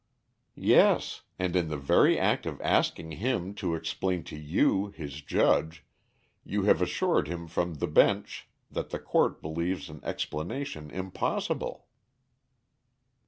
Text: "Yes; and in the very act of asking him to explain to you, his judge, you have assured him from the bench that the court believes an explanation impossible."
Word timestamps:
"Yes; 0.55 1.21
and 1.37 1.55
in 1.55 1.67
the 1.67 1.77
very 1.77 2.17
act 2.17 2.47
of 2.47 2.59
asking 2.61 3.11
him 3.11 3.53
to 3.53 3.75
explain 3.75 4.23
to 4.23 4.35
you, 4.35 4.87
his 4.89 5.21
judge, 5.21 5.85
you 6.43 6.63
have 6.63 6.81
assured 6.81 7.27
him 7.27 7.47
from 7.47 7.75
the 7.75 7.85
bench 7.85 8.49
that 8.71 8.89
the 8.89 8.97
court 8.97 9.43
believes 9.43 9.89
an 9.89 10.03
explanation 10.03 10.89
impossible." 10.89 11.85